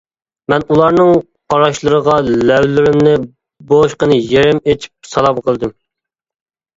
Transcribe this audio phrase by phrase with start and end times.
[0.51, 1.09] مەن ئۇلارنىڭ
[1.53, 3.13] قاراشلىرىغا لەۋلىرىمنى
[3.73, 5.75] بوشقىنە يېرىم ئىچىپ سالام قىلدىم.